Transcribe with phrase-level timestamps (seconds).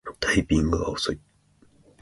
[0.19, 1.19] タイピングが遅い